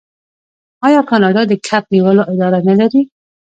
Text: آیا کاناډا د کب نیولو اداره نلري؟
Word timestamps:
آیا 0.87 1.01
کاناډا 1.09 1.41
د 1.47 1.53
کب 1.67 1.83
نیولو 1.93 2.23
اداره 2.31 2.59
نلري؟ 2.67 3.01